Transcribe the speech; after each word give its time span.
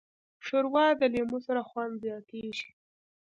ښوروا 0.45 0.85
د 0.99 1.01
لیمو 1.13 1.39
سره 1.47 1.61
خوند 1.69 1.93
زیاتیږي. 2.03 2.69